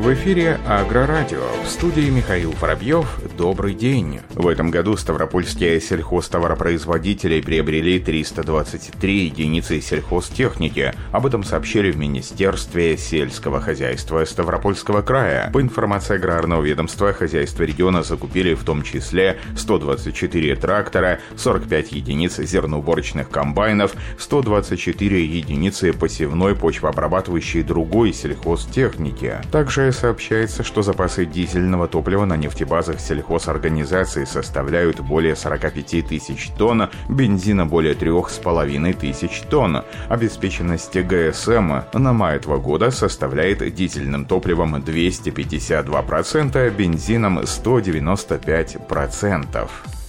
[0.00, 1.42] В эфире Агрорадио.
[1.62, 3.20] В студии Михаил Воробьев.
[3.36, 4.20] Добрый день.
[4.30, 10.94] В этом году ставропольские сельхозтоваропроизводители приобрели 323 единицы сельхозтехники.
[11.12, 15.50] Об этом сообщили в Министерстве сельского хозяйства Ставропольского края.
[15.52, 23.28] По информации аграрного ведомства, хозяйства региона закупили в том числе 124 трактора, 45 единиц зерноуборочных
[23.28, 29.42] комбайнов, 124 единицы посевной почвообрабатывающей другой сельхозтехники.
[29.52, 36.88] Также также сообщается, что запасы дизельного топлива на нефтебазах сельхозорганизаций составляют более 45 тысяч тонн,
[37.08, 39.82] бензина более 3,5 тысяч тонн.
[40.08, 49.99] Обеспеченность ГСМ на май этого года составляет дизельным топливом 252%, бензином 195%.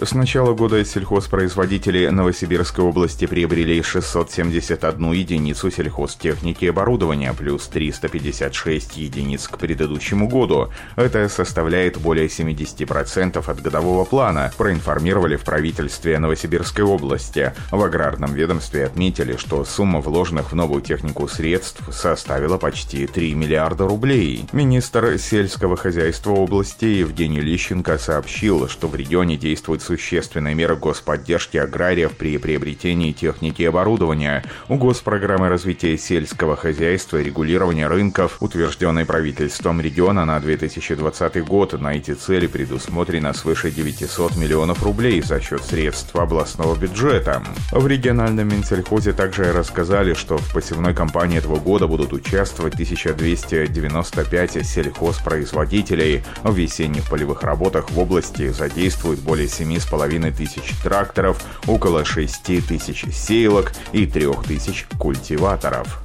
[0.00, 9.46] С начала года сельхозпроизводители Новосибирской области приобрели 671 единицу сельхозтехники и оборудования, плюс 356 единиц
[9.46, 10.68] к предыдущему году.
[10.96, 17.52] Это составляет более 70% от годового плана, проинформировали в правительстве Новосибирской области.
[17.70, 23.86] В аграрном ведомстве отметили, что сумма вложенных в новую технику средств составила почти 3 миллиарда
[23.86, 24.44] рублей.
[24.52, 32.16] Министр сельского хозяйства области Евгений Лищенко сообщил, что в регионе действует существенные меры господдержки аграриев
[32.16, 39.80] при приобретении техники и оборудования, у госпрограммы развития сельского хозяйства и регулирования рынков, утвержденной правительством
[39.80, 41.78] региона на 2020 год.
[41.80, 47.42] На эти цели предусмотрено свыше 900 миллионов рублей за счет средств областного бюджета.
[47.70, 56.24] В региональном Минсельхозе также рассказали, что в посевной кампании этого года будут участвовать 1295 сельхозпроизводителей.
[56.42, 63.04] В весенних полевых работах в области задействуют более 7 7,5 тысяч тракторов, около 6 тысяч
[63.12, 66.00] сеялок и 3 тысяч культиваторов.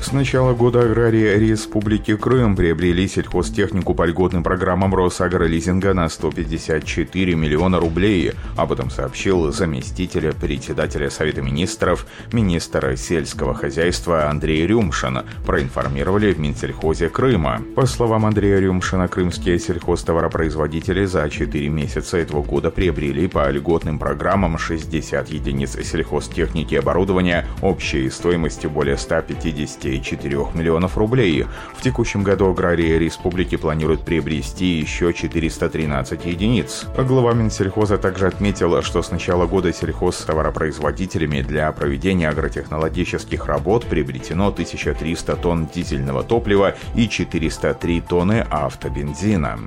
[0.00, 7.80] С начала года аграрии Республики Крым приобрели сельхозтехнику по льготным программам Росагролизинга на 154 миллиона
[7.80, 8.32] рублей.
[8.56, 15.22] Об этом сообщил заместитель председателя Совета министров, министра сельского хозяйства Андрей Рюмшин.
[15.44, 17.62] Проинформировали в Минсельхозе Крыма.
[17.74, 24.56] По словам Андрея Рюмшина, крымские сельхозтоваропроизводители за 4 месяца этого года приобрели по льготным программам
[24.56, 31.46] 60 единиц сельхозтехники и оборудования общей стоимостью более 150 4 миллионов рублей.
[31.74, 36.86] В текущем году аграрии республики планируют приобрести еще 413 единиц.
[36.96, 45.36] Глава Минсельхоза также отметил, что с начала года сельхозтоваропроизводителями для проведения агротехнологических работ приобретено 1300
[45.36, 49.58] тонн дизельного топлива и 403 тонны автобензина.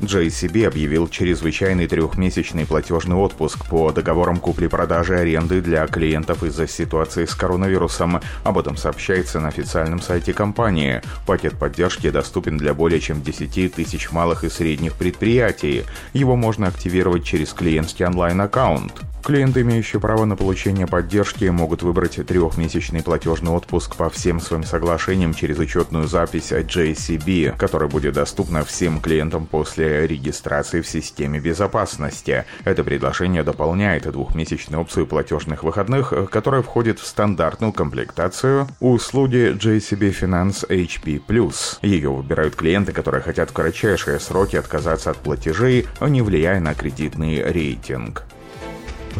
[0.00, 7.34] JCB объявил чрезвычайный трехмесячный платежный отпуск по договорам купли-продажи аренды для клиентов из-за ситуации с
[7.34, 8.20] коронавирусом.
[8.44, 11.02] Об этом сообщается на официальном сайте компании.
[11.26, 15.84] Пакет поддержки доступен для более чем 10 тысяч малых и средних предприятий.
[16.12, 19.07] Его можно активировать через клиентский онлайн-аккаунт.
[19.22, 25.34] Клиенты, имеющие право на получение поддержки, могут выбрать трехмесячный платежный отпуск по всем своим соглашениям
[25.34, 32.46] через учетную запись JCB, которая будет доступна всем клиентам после регистрации в системе безопасности.
[32.64, 40.66] Это предложение дополняет двухмесячную опцию платежных выходных, которая входит в стандартную комплектацию услуги JCB Finance
[40.68, 41.78] HP+.
[41.82, 47.42] Ее выбирают клиенты, которые хотят в кратчайшие сроки отказаться от платежей, не влияя на кредитный
[47.42, 48.24] рейтинг.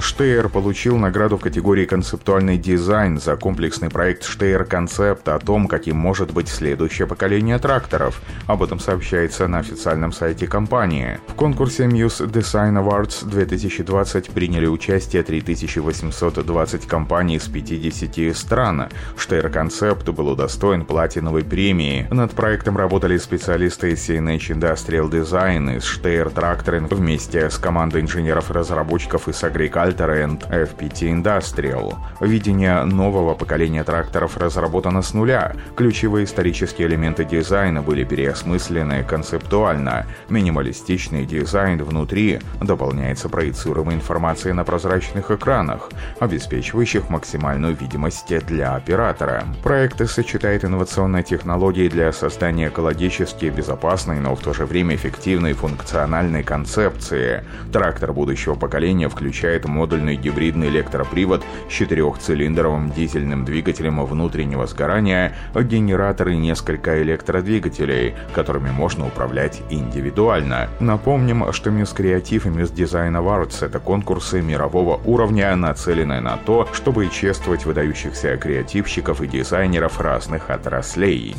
[0.01, 5.97] Штейр получил награду в категории «Концептуальный дизайн» за комплексный проект Штейр Концепт о том, каким
[5.97, 8.21] может быть следующее поколение тракторов.
[8.47, 11.19] Об этом сообщается на официальном сайте компании.
[11.29, 18.89] В конкурсе Muse Design Awards 2020 приняли участие 3820 компаний из 50 стран.
[19.17, 22.07] Штейр Концепт был удостоен платиновой премии.
[22.11, 29.29] Над проектом работали специалисты из CNH Industrial Design из Штейр Тракторинг вместе с командой инженеров-разработчиков
[29.29, 31.95] из Agriculture Alter and FPT Industrial.
[32.21, 35.55] Видение нового поколения тракторов разработано с нуля.
[35.77, 40.07] Ключевые исторические элементы дизайна были переосмыслены концептуально.
[40.29, 49.45] Минималистичный дизайн внутри дополняется проецируемой информацией на прозрачных экранах, обеспечивающих максимальную видимость для оператора.
[49.63, 56.43] Проект сочетает инновационные технологии для создания экологически безопасной, но в то же время эффективной функциональной
[56.43, 57.45] концепции.
[57.73, 66.37] Трактор будущего поколения включает модульный гибридный электропривод с четырехцилиндровым дизельным двигателем внутреннего сгорания, генератор и
[66.37, 70.69] несколько электродвигателей, которыми можно управлять индивидуально.
[70.81, 76.69] Напомним, что Мисс Креатив и Мисс Дизайн Awards– это конкурсы мирового уровня, нацеленные на то,
[76.73, 81.37] чтобы чествовать выдающихся креативщиков и дизайнеров разных отраслей.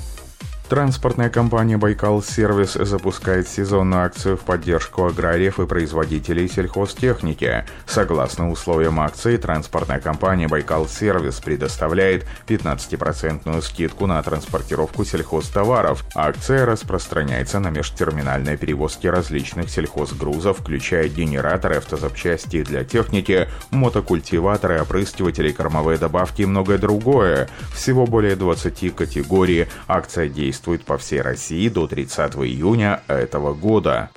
[0.70, 7.66] Транспортная компания «Байкал Сервис» запускает сезонную акцию в поддержку аграриев и производителей сельхозтехники.
[7.88, 16.06] Согласно условиям акции, транспортная компания «Байкал Сервис» предоставляет 15% скидку на транспортировку сельхозтоваров.
[16.14, 25.98] Акция распространяется на межтерминальные перевозки различных сельхозгрузов, включая генераторы, автозапчасти для техники, мотокультиваторы, опрыскиватели, кормовые
[25.98, 27.50] добавки и многое другое.
[27.74, 29.66] Всего более 20 категорий.
[29.88, 34.10] Акция действует действует по всей России до 30 июня этого года.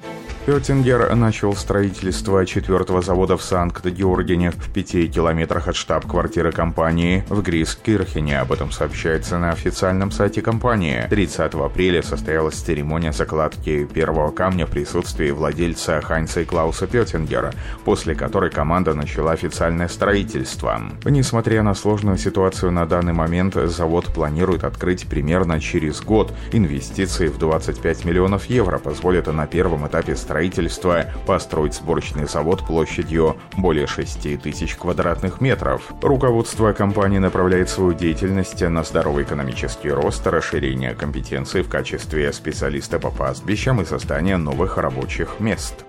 [0.45, 8.41] Петтингер начал строительство четвертого завода в Санкт-Георгене в пяти километрах от штаб-квартиры компании в Грискирхене.
[8.41, 11.07] Об этом сообщается на официальном сайте компании.
[11.09, 17.53] 30 апреля состоялась церемония закладки первого камня в присутствии владельца Хайнца и Клауса Петтингера,
[17.85, 20.83] после которой команда начала официальное строительство.
[21.05, 26.33] Несмотря на сложную ситуацию на данный момент, завод планирует открыть примерно через год.
[26.51, 33.37] Инвестиции в 25 миллионов евро позволят на первом этапе строительства строительства построить сборочный завод площадью
[33.59, 35.93] более 6 тысяч квадратных метров.
[36.01, 43.11] Руководство компании направляет свою деятельность на здоровый экономический рост, расширение компетенций в качестве специалиста по
[43.11, 45.85] пастбищам и создание новых рабочих мест.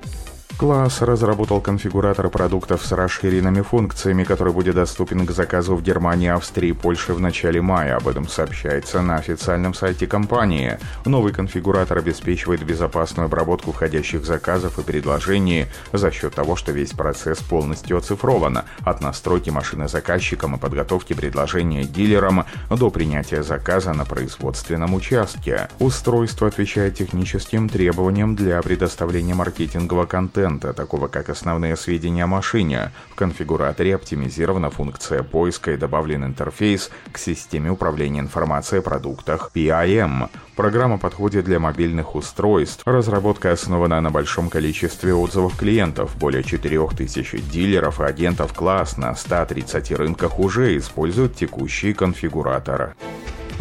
[0.58, 6.70] Класс разработал конфигуратор продуктов с расширенными функциями, который будет доступен к заказу в Германии, Австрии
[6.70, 7.98] и Польше в начале мая.
[7.98, 10.78] Об этом сообщается на официальном сайте компании.
[11.06, 17.40] Новый конфигуратор обеспечивает безопасную обработку входящих заказов и предложений за счет того, что весь процесс
[17.40, 18.60] полностью оцифрован.
[18.86, 25.68] От настройки машины заказчиком и подготовки предложения дилерам до принятия заказа на производственном участке.
[25.80, 32.92] Устройство отвечает техническим требованиям для предоставления маркетингового контента контента, такого как основные сведения о машине.
[33.10, 40.30] В конфигураторе оптимизирована функция поиска и добавлен интерфейс к системе управления информацией о продуктах PIM.
[40.56, 42.84] Программа подходит для мобильных устройств.
[42.86, 46.16] Разработка основана на большом количестве отзывов клиентов.
[46.18, 52.96] Более 4000 дилеров и агентов CLAAS на 130 рынках уже используют текущий конфигуратор.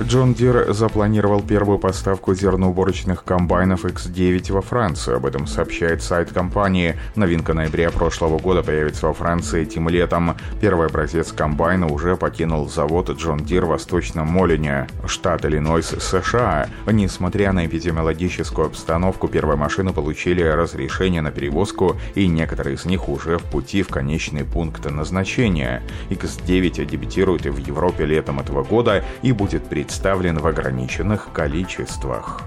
[0.01, 5.19] John Deere запланировал первую поставку зерноуборочных комбайнов X9 во Францию.
[5.19, 6.97] Об этом сообщает сайт компании.
[7.15, 10.35] Новинка ноября прошлого года появится во Франции этим летом.
[10.63, 16.69] Первый образец комбайна уже покинул завод John Deere в Восточном Молине, штат Иллинойс, США.
[16.87, 23.37] Несмотря на эпидемиологическую обстановку, первые машины получили разрешение на перевозку, и некоторые из них уже
[23.37, 25.83] в пути в конечный пункт назначения.
[26.09, 32.43] X9 дебютирует в Европе летом этого года и будет при представлен в ограниченных количествах.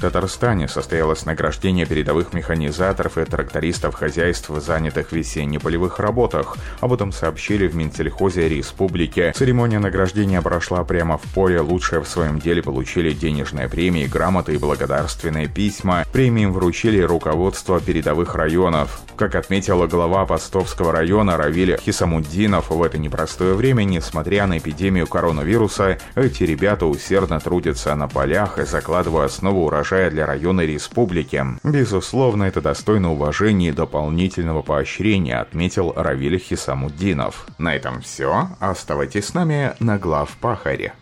[0.00, 6.56] В Татарстане состоялось награждение передовых механизаторов и трактористов хозяйств, занятых в весенне-полевых работах.
[6.80, 9.30] Об этом сообщили в Минсельхозе Республики.
[9.36, 11.60] Церемония награждения прошла прямо в поле.
[11.60, 16.06] Лучшие в своем деле получили денежные премии, грамоты и благодарственные письма.
[16.10, 19.02] Премии вручили руководство передовых районов.
[19.16, 25.98] Как отметила глава Постовского района Равиль Хисамуддинов, в это непростое время, несмотря на эпидемию коронавируса,
[26.14, 31.44] эти ребята усердно трудятся на полях и закладывают основу урожая урожая для района республики.
[31.64, 37.46] Безусловно, это достойно уважения и дополнительного поощрения, отметил Равиль Хисамуддинов.
[37.58, 38.48] На этом все.
[38.60, 40.92] Оставайтесь с нами на глав Пахаре.